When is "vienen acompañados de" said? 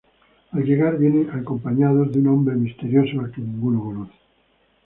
0.97-2.17